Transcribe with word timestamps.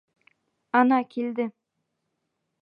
Ана, 0.79 0.99
килде! 1.11 1.47